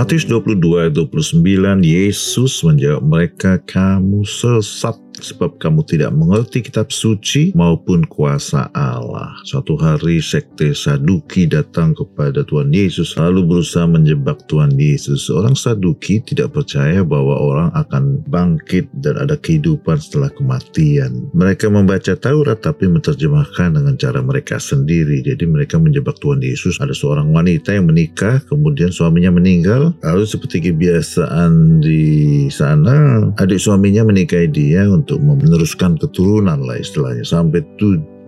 [0.00, 7.50] Matius 22 ayat 29 Yesus menjawab mereka kamu sesat sebab kamu tidak mengerti kitab suci
[7.56, 9.32] maupun kuasa Allah.
[9.48, 15.26] Suatu hari sekte Saduki datang kepada Tuhan Yesus lalu berusaha menjebak Tuhan Yesus.
[15.32, 21.28] Orang Saduki tidak percaya bahwa orang akan bangkit dan ada kehidupan setelah kematian.
[21.34, 25.24] Mereka membaca Taurat tapi menerjemahkan dengan cara mereka sendiri.
[25.26, 26.78] Jadi mereka menjebak Tuhan Yesus.
[26.78, 34.06] Ada seorang wanita yang menikah kemudian suaminya meninggal lalu seperti kebiasaan di sana adik suaminya
[34.06, 37.24] menikahi dia untuk meneruskan keturunan lah istilahnya.
[37.26, 37.64] Sampai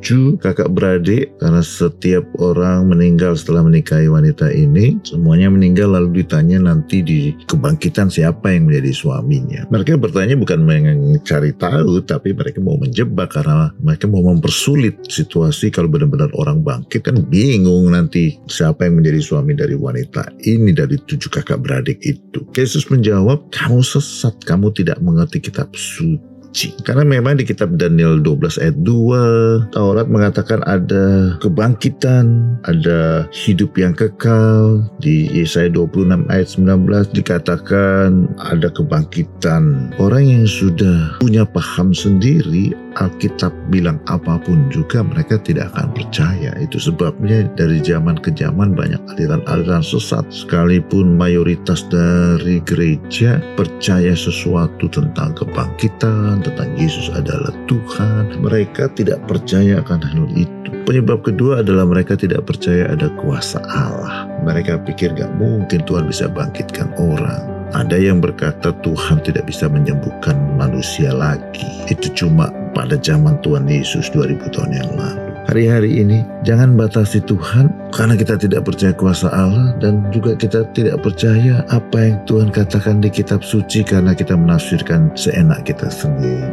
[0.03, 6.59] tujuh kakak beradik karena setiap orang meninggal setelah menikahi wanita ini semuanya meninggal lalu ditanya
[6.59, 9.63] nanti di kebangkitan siapa yang menjadi suaminya.
[9.71, 15.87] Mereka bertanya bukan mencari tahu tapi mereka mau menjebak karena mereka mau mempersulit situasi kalau
[15.87, 17.07] benar-benar orang bangkit.
[17.07, 22.43] Kan bingung nanti siapa yang menjadi suami dari wanita ini dari tujuh kakak beradik itu.
[22.59, 26.77] Yesus menjawab kamu sesat kamu tidak mengerti kitab suci suci.
[26.85, 33.97] Karena memang di kitab Daniel 12 ayat 2, Taurat mengatakan ada kebangkitan, ada hidup yang
[33.97, 34.85] kekal.
[35.01, 39.97] Di Yesaya 26 ayat 19 dikatakan ada kebangkitan.
[39.97, 46.53] Orang yang sudah punya paham sendiri, Alkitab bilang apa pun juga mereka tidak akan percaya.
[46.61, 50.25] Itu sebabnya dari zaman ke zaman banyak aliran-aliran sesat.
[50.33, 58.41] Sekalipun mayoritas dari gereja percaya sesuatu tentang kebangkitan, tentang Yesus adalah Tuhan.
[58.41, 60.71] Mereka tidak percaya akan hal itu.
[60.83, 64.27] Penyebab kedua adalah mereka tidak percaya ada kuasa Allah.
[64.43, 67.63] Mereka pikir gak mungkin Tuhan bisa bangkitkan orang.
[67.73, 71.65] Ada yang berkata Tuhan tidak bisa menyembuhkan manusia lagi.
[71.89, 75.33] Itu cuma pada zaman Tuhan Yesus 2000 tahun yang lalu.
[75.43, 81.03] Hari-hari ini jangan batasi Tuhan karena kita tidak percaya kuasa Allah dan juga kita tidak
[81.03, 86.47] percaya apa yang Tuhan katakan di kitab suci karena kita menafsirkan seenak kita sendiri.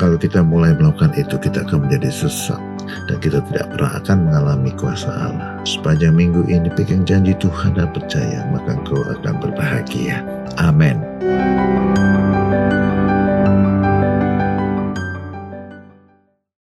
[0.00, 2.56] Kalau kita mulai melakukan itu kita akan menjadi sesat
[3.12, 5.60] dan kita tidak pernah akan mengalami kuasa Allah.
[5.68, 10.24] Sepanjang minggu ini pegang janji Tuhan dan percaya maka engkau akan berbahagia.
[10.56, 10.96] Amin.